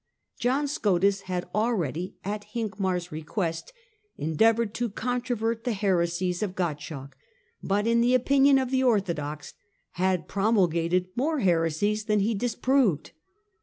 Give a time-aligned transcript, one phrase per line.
[0.39, 3.71] John Scotus had already, at Hincmar 's request,
[4.17, 7.11] endeavoured to controvert the heresies of Gottschalk,
[7.61, 9.53] but, in the opinion of the orthodox,
[9.91, 13.11] had pro mulgated more heresies than he disproved.